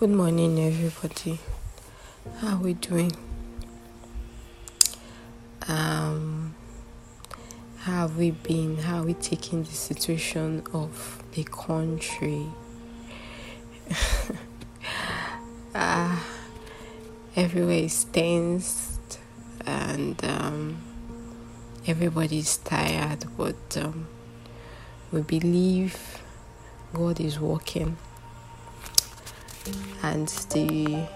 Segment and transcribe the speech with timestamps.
[0.00, 1.38] Good morning, everybody.
[2.38, 3.12] How are we doing?
[5.68, 6.54] Um,
[7.80, 8.78] how have we been?
[8.78, 12.46] How are we taking the situation of the country?
[15.74, 16.18] uh,
[17.36, 19.18] everywhere is tensed
[19.66, 20.78] and um,
[21.86, 24.08] is tired, but um,
[25.12, 26.22] we believe
[26.94, 27.98] God is working
[30.02, 31.06] and the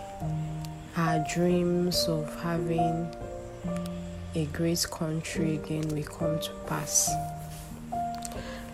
[0.97, 3.09] our dreams of having
[4.35, 7.11] a great country again will come to pass.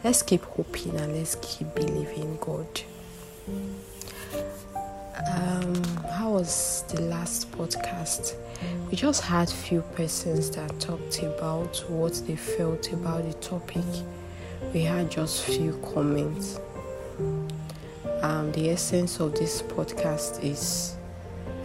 [0.03, 2.81] Let's keep hoping and let's keep believing God.
[5.35, 8.35] Um, how was the last podcast?
[8.91, 13.85] We just had few persons that talked about what they felt about the topic.
[14.73, 16.59] We had just few comments.
[18.23, 20.95] Um, the essence of this podcast is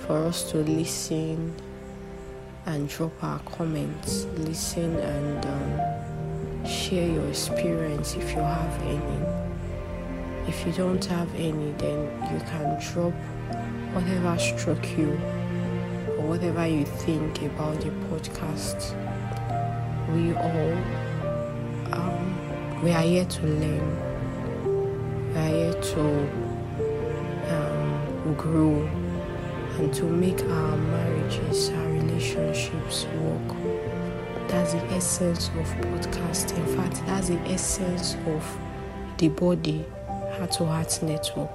[0.08, 1.54] for us to listen
[2.66, 10.48] and drop our comments, listen and um, share your experience if you have any.
[10.48, 13.12] If you don't have any, then you can drop
[13.94, 15.12] whatever struck you
[16.18, 18.96] or whatever you think about the podcast.
[20.14, 20.74] We all
[21.92, 24.14] um, we are here to learn.
[25.34, 26.45] We are here to
[28.38, 28.88] grow
[29.78, 34.48] and to make our marriages, our relationships work.
[34.48, 36.58] That's the essence of podcast.
[36.58, 38.60] In fact, that's the essence of
[39.18, 41.50] the body heart to heart network.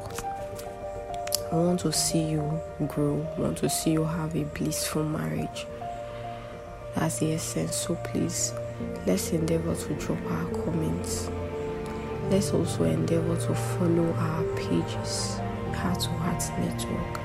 [1.53, 5.67] I want to see you grow, I want to see you have a blissful marriage.
[6.95, 7.75] That's the essence.
[7.77, 8.53] So please,
[9.06, 11.31] let's endeavor to drop our comments.
[12.31, 15.41] Let's also endeavor to follow our pages
[15.81, 17.20] heart to heart network.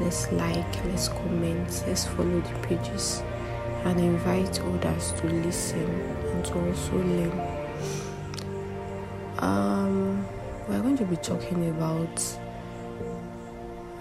[0.00, 3.22] Let's like, let's comment, let's follow the pages
[3.84, 7.56] and invite others to listen and to also learn.
[9.38, 10.26] Um,
[10.68, 12.38] we're going to be talking about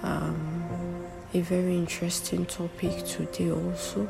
[0.03, 4.08] um, a very interesting topic today, also.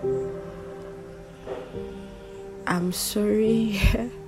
[2.68, 3.80] I'm sorry,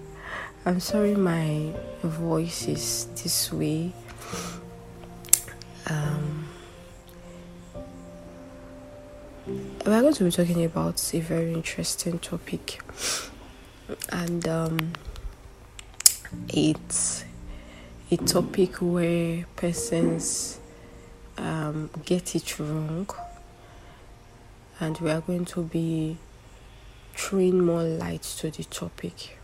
[0.66, 1.74] I'm sorry, my
[2.04, 3.94] voice is this way
[5.90, 6.48] um,
[9.86, 12.82] we're going to be talking about a very interesting topic,
[14.10, 14.94] and um,
[16.50, 17.24] it's
[18.12, 20.60] a topic where persons
[21.38, 23.08] um, get it wrong,
[24.80, 26.18] and we are going to be
[27.16, 29.38] throwing more light to the topic.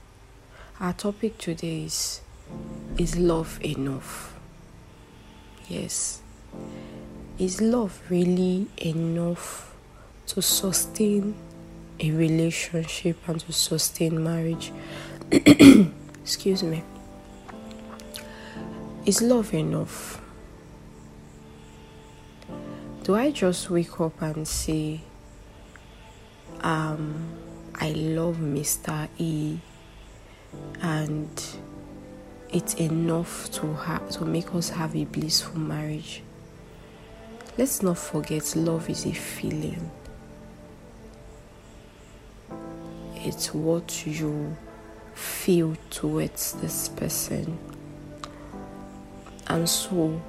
[0.79, 2.21] Our topic today is
[2.97, 4.35] Is love enough?
[5.67, 6.22] Yes.
[7.39, 9.75] Is love really enough
[10.27, 11.35] to sustain
[11.99, 14.71] a relationship and to sustain marriage?
[15.31, 16.83] Excuse me.
[19.05, 20.21] Is love enough?
[23.03, 25.01] Do I just wake up and say,
[26.61, 27.29] um,
[27.75, 29.09] I love Mr.
[29.17, 29.59] E
[30.81, 31.29] and
[32.49, 36.21] it's enough to have to make us have a blissful marriage?
[37.55, 39.91] Let's not forget love is a feeling.
[43.15, 44.57] It's what you
[45.13, 47.59] feel towards this person.
[49.47, 50.19] And so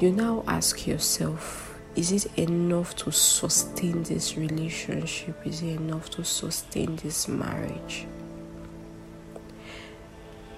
[0.00, 5.44] you now ask yourself is it enough to sustain this relationship?
[5.46, 8.06] Is it enough to sustain this marriage?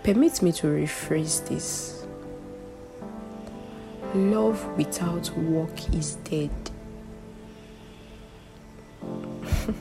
[0.03, 2.02] Permit me to rephrase this.
[4.15, 6.51] Love without work is dead.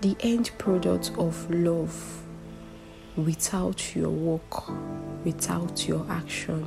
[0.00, 2.24] the end product of love
[3.16, 4.68] without your work,
[5.24, 6.66] without your action,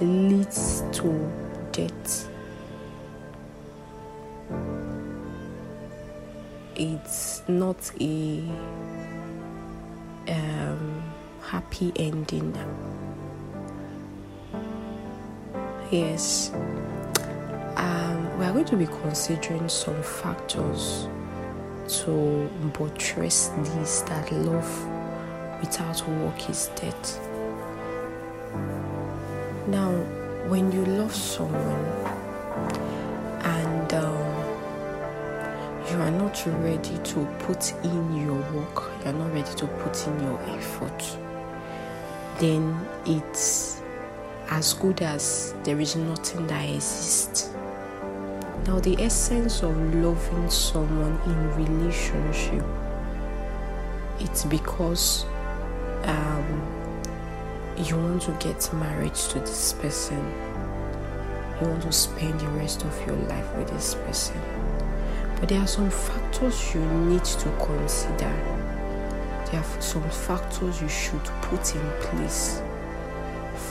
[0.00, 1.32] leads to
[1.72, 2.28] death.
[6.76, 8.40] It's not a
[10.28, 11.02] um,
[11.40, 12.52] happy ending
[15.94, 16.50] yes
[17.76, 21.06] um, we are going to be considering some factors
[21.86, 24.86] to buttress this that love
[25.60, 26.96] without work is dead
[29.68, 29.92] now
[30.48, 31.84] when you love someone
[33.44, 34.16] and um,
[35.88, 40.06] you are not ready to put in your work you are not ready to put
[40.08, 41.18] in your effort
[42.40, 42.76] then
[43.06, 43.73] it's
[44.50, 47.50] as good as there is nothing that exists.
[48.66, 52.64] Now, the essence of loving someone in relationship,
[54.20, 55.24] it's because
[56.04, 56.62] um,
[57.76, 60.18] you want to get married to this person.
[61.60, 64.40] You want to spend the rest of your life with this person.
[65.40, 68.32] But there are some factors you need to consider.
[69.50, 72.62] There are some factors you should put in place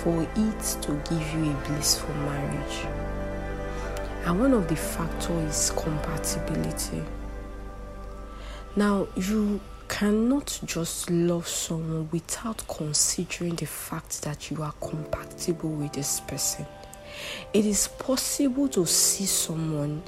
[0.04, 2.86] for it to give you a blissful marriage.
[4.26, 7.02] And one of the factors is compatibility.
[8.76, 15.94] Now, you cannot just love someone without considering the fact that you are compatible with
[15.94, 16.66] this person.
[17.54, 20.04] It is possible to see someone,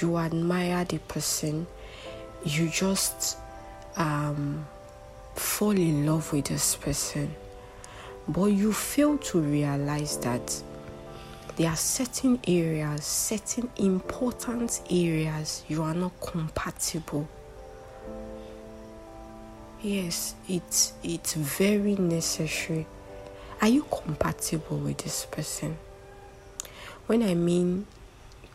[0.00, 1.66] you admire the person,
[2.44, 3.36] you just
[3.96, 4.64] um,
[5.34, 7.34] fall in love with this person,
[8.28, 10.62] but you fail to realize that
[11.56, 17.28] there are certain areas, certain important areas you are not compatible
[19.80, 22.84] Yes, it's it's very necessary.
[23.62, 25.78] Are you compatible with this person?
[27.06, 27.86] When I mean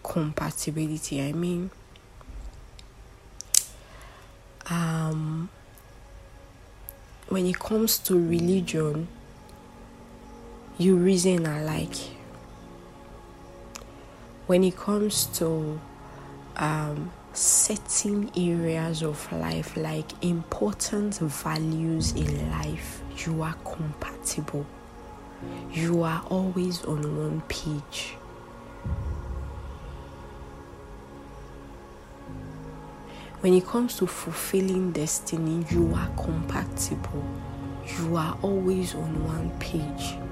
[0.03, 1.71] compatibility, I mean
[4.69, 5.47] um
[7.29, 9.07] when it comes to religion,
[10.77, 11.95] you reason alike.
[14.47, 15.79] When it comes to
[16.57, 17.11] um
[18.35, 24.65] areas of life, like important values in life, you are compatible.
[25.71, 28.15] You are always on one page.
[33.41, 37.23] When it comes to fulfilling destiny, you are compatible.
[37.97, 40.22] You are always on one page.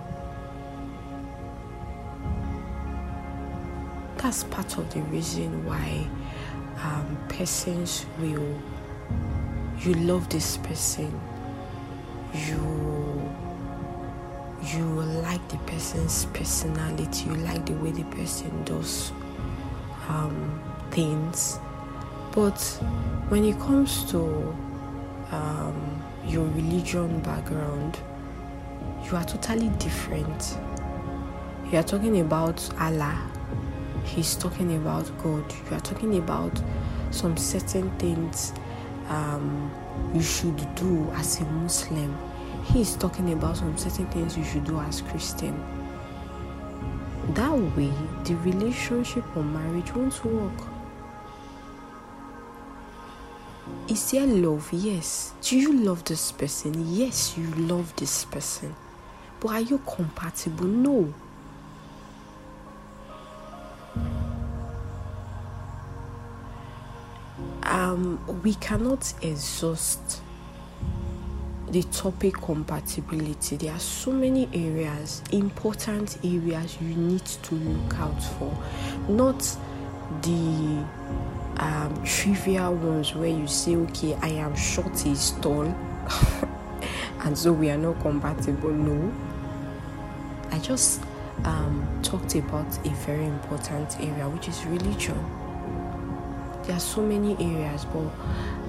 [4.21, 6.07] That's part of the reason why
[6.83, 8.62] um, persons will
[9.79, 11.19] you love this person.
[12.33, 13.29] You
[14.62, 14.85] you
[15.23, 17.25] like the person's personality.
[17.25, 19.12] You like the way the person does
[20.07, 21.59] um, things.
[22.31, 22.59] But
[23.29, 24.21] when it comes to
[25.31, 27.97] um, your religion background
[29.03, 30.57] you are totally different.
[31.71, 33.19] You are talking about allah
[34.06, 35.44] he's talking about God.
[35.69, 36.62] You are talking about
[37.12, 38.53] some certain things
[39.09, 39.71] um,
[40.13, 42.18] you should do as a Muslim.
[42.65, 45.59] He is talking about some certain things you should do as Christian.
[47.33, 47.92] That way,
[48.24, 50.68] the relationship or marriage won't work.
[53.88, 54.69] Is there love?
[54.71, 55.33] Yes.
[55.42, 56.95] Do you love this person?
[56.95, 58.75] Yes, you love this person.
[59.39, 60.65] But are you compatible?
[60.65, 61.13] No.
[67.71, 70.21] Um, we cannot exhaust
[71.69, 73.56] the topic compatibility.
[73.56, 78.53] There are so many areas, important areas you need to look out for,
[79.07, 79.39] not
[80.21, 80.85] the
[81.57, 85.63] um, trivial ones where you say, okay, I am short, he's tall,
[87.21, 88.71] and so we are not compatible.
[88.71, 89.13] No,
[90.51, 91.01] I just
[91.45, 95.17] um, talked about a very important area, which is religion
[96.72, 98.08] there are so many areas, but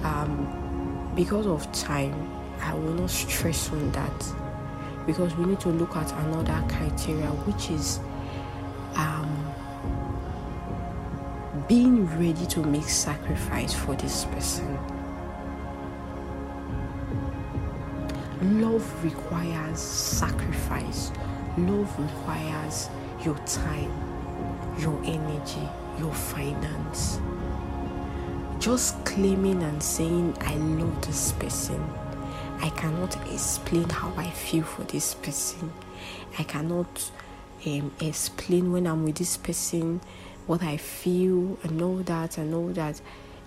[0.05, 2.13] um, because of time,
[2.61, 4.35] I will not stress on that
[5.07, 8.01] because we need to look at another criteria, which is
[8.97, 9.55] um,
[11.69, 14.77] being ready to make sacrifice for this person.
[18.61, 21.13] Love requires sacrifice.
[21.57, 22.91] Love requires
[23.25, 23.93] your time,
[24.81, 25.69] your energy,
[26.01, 27.21] your finance
[28.63, 31.85] just claiming and saying, I love this person.
[32.61, 35.73] I cannot explain how I feel for this person.
[36.39, 37.11] I cannot
[37.67, 40.01] um, explain when I'm with this person
[40.47, 43.01] what I feel and all that and all that.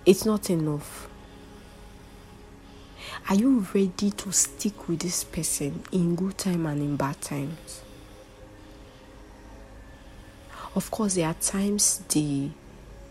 [0.06, 1.08] It's not enough.
[3.30, 7.84] Are you ready to stick with this person in good time and in bad times?
[10.76, 12.50] Of course, there are times the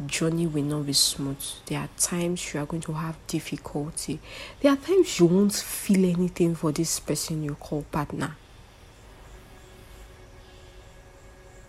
[0.06, 1.42] journey will not be smooth.
[1.66, 4.20] There are times you are going to have difficulty.
[4.60, 8.36] There are times you won't feel anything for this person you call partner.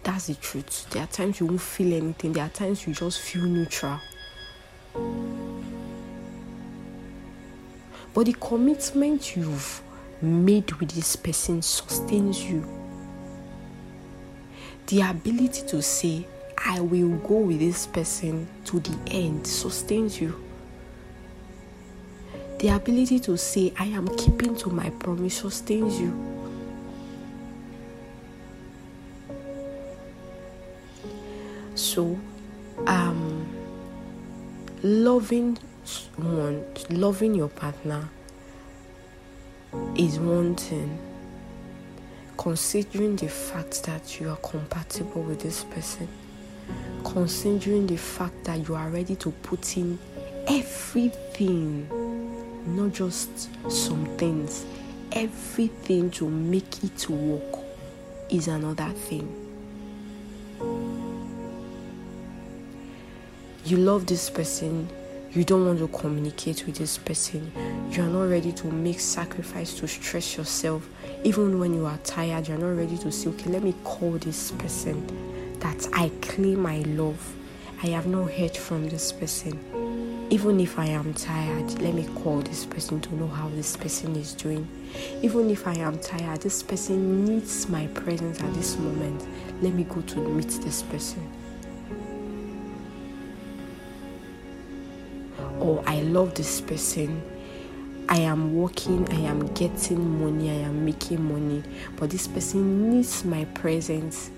[0.04, 0.88] That's the truth.
[0.92, 2.34] There are times you won't feel anything.
[2.34, 4.00] There are times you just feel neutral.
[8.14, 9.82] But the commitment you've
[10.22, 12.64] made with this person sustains you.
[14.88, 16.26] the ability to say,
[16.58, 20.42] I will go with this person to the end sustains you.
[22.60, 26.14] The ability to say, I am keeping to my promise sustains you.
[31.76, 32.18] So,
[32.88, 33.46] um,
[34.82, 35.58] loving
[36.16, 38.10] one, loving your partner
[39.96, 40.98] is one thing.
[42.38, 46.08] Considering the fact that you are compatible with this person,
[47.16, 49.98] considering the fact that you are ready to put in
[50.48, 51.88] everything,
[52.76, 54.66] not just some things,
[55.14, 57.64] everything to make it work
[58.30, 59.34] is another thing.
[63.64, 64.90] You love this person,
[65.32, 67.50] you don't want to communicate with this person,
[67.92, 70.86] you are not ready to make sacrifice to stress yourself,
[71.24, 74.52] even when you are tired, you're not ready to say, okay, let me call this
[74.52, 75.35] person
[75.66, 77.36] that I claim my love.
[77.82, 79.60] I have not heard from this person.
[80.30, 84.16] Even if I am tired, let me call this person to know how this person
[84.16, 84.68] is doing.
[85.24, 89.28] Even if I am tired, this person needs my presence at this moment.
[89.64, 91.28] Let me go to meet this person.
[95.60, 97.24] Or I love this person.
[98.08, 101.64] I am working, I am getting money, I am making money,
[101.96, 104.30] but this person needs my presence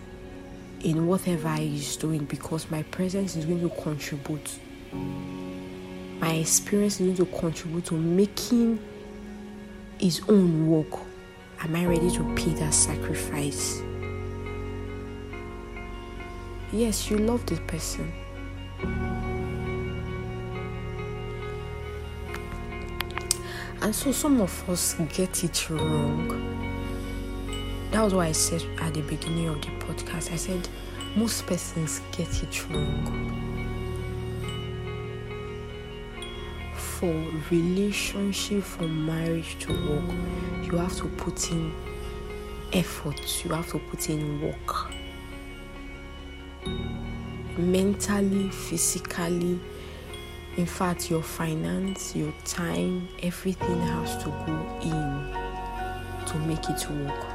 [0.81, 4.59] in whatever he's doing because my presence is going to contribute.
[6.19, 8.79] My experience is going to contribute to making
[9.99, 10.99] his own work.
[11.59, 13.81] Am I ready to pay that sacrifice?
[16.71, 18.11] Yes, you love this person.
[23.81, 26.66] And so some of us get it wrong
[27.91, 30.31] that was why I said at the beginning of the podcast.
[30.31, 30.67] I said
[31.15, 33.33] most persons get it wrong.
[36.75, 37.13] For
[37.51, 40.15] relationship, for marriage to work,
[40.63, 41.73] you have to put in
[42.73, 43.43] effort.
[43.45, 44.91] You have to put in work.
[47.57, 49.59] Mentally, physically,
[50.57, 55.47] in fact, your finance, your time, everything has to go in
[56.25, 57.26] to make it work.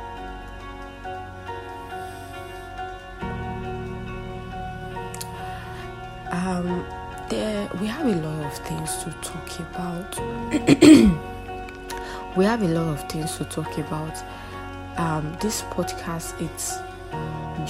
[6.33, 6.85] Um,
[7.29, 10.19] there we have a lot of things to talk about.
[12.37, 14.17] we have a lot of things to talk about.
[14.97, 16.75] Um, this podcast it's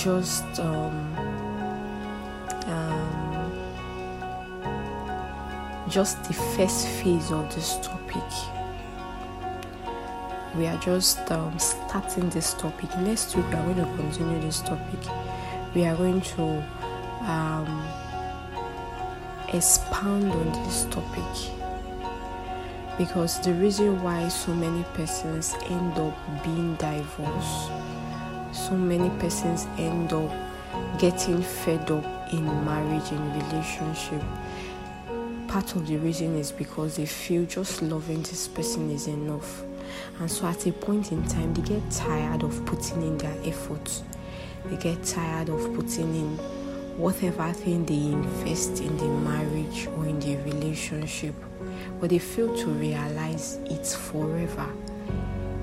[0.00, 1.14] just um,
[2.66, 3.52] um,
[5.88, 8.22] just the first phase of this topic.
[10.56, 12.96] We are just um, starting this topic.
[12.98, 15.00] Next week we are going to continue this topic.
[15.74, 16.62] We are going to
[17.22, 18.01] um,
[19.52, 21.52] expound on this topic
[22.96, 27.70] because the reason why so many persons end up being divorced,
[28.52, 30.30] so many persons end up
[30.98, 34.22] getting fed up in marriage and relationship.
[35.48, 39.64] Part of the reason is because they feel just loving this person is enough.
[40.18, 44.02] And so at a point in time, they get tired of putting in their efforts.
[44.66, 46.38] They get tired of putting in
[46.96, 51.34] whatever thing they invest in the marriage or in the relationship,
[52.00, 54.68] but they fail to realize it's forever.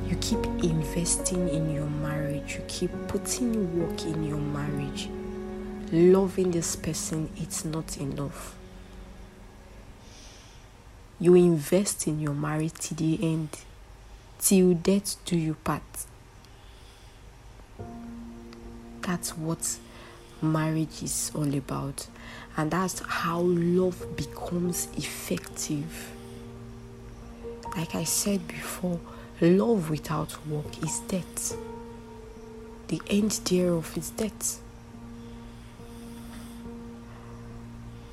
[0.07, 5.09] You keep investing in your marriage, you keep putting work in your marriage.
[5.91, 8.55] Loving this person, it's not enough.
[11.19, 13.49] You invest in your marriage to the end,
[14.39, 15.83] till death do you part.
[19.01, 19.77] That's what
[20.41, 22.07] marriage is all about.
[22.57, 26.11] And that's how love becomes effective.
[27.75, 28.99] Like I said before,
[29.41, 31.55] love without work is death.
[32.87, 34.59] The end thereof is death.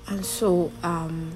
[0.09, 1.33] And so, um,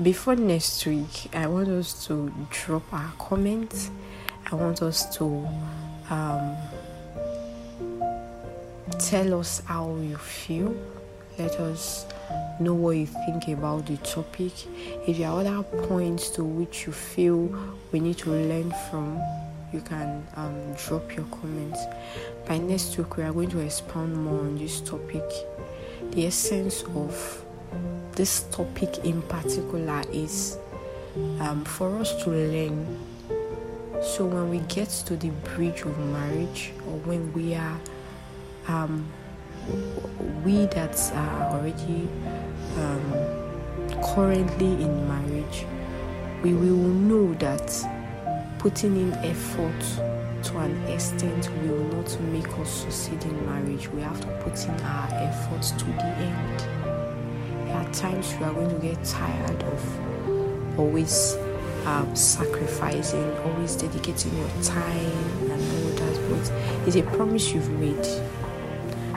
[0.00, 3.90] before next week, I want us to drop our comments.
[4.50, 5.48] I want us to
[6.08, 6.56] um,
[8.98, 10.74] Tell us how you feel.
[11.38, 12.06] Let us
[12.58, 14.52] know what you think about the topic.
[15.06, 17.46] If there are other points to which you feel
[17.92, 19.20] we need to learn from,
[19.72, 21.80] you can um, drop your comments.
[22.46, 25.24] By next week, we are going to expound more on this topic.
[26.10, 27.44] The essence of
[28.12, 30.58] this topic in particular is
[31.40, 32.98] um, for us to learn.
[34.02, 37.78] So when we get to the bridge of marriage, or when we are
[38.70, 39.06] um,
[40.44, 42.08] we that are already
[42.78, 43.02] um,
[44.14, 45.66] currently in marriage,
[46.42, 46.76] we will
[47.08, 47.68] know that
[48.58, 49.82] putting in effort
[50.44, 53.88] to an extent will not make us succeed in marriage.
[53.88, 56.60] We have to put in our efforts to the end.
[57.70, 61.36] At times, we are going to get tired of always
[61.86, 66.16] um, sacrificing, always dedicating your time and all that.
[66.30, 68.06] But it's a promise you've made,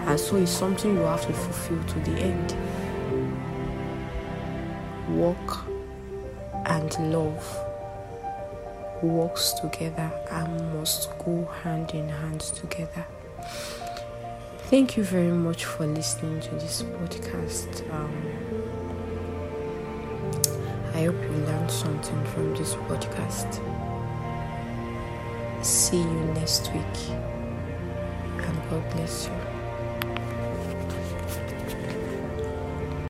[0.06, 2.56] and so it's something you have to fulfill to the end.
[5.10, 5.66] Work
[6.66, 7.44] and love
[9.04, 13.06] works together and must go hand in hand together.
[14.70, 17.88] Thank you very much for listening to this podcast.
[17.94, 18.14] Um,
[20.96, 23.60] I hope you learned something from this podcast.
[25.64, 27.10] See you next week,
[28.38, 29.43] and God bless you.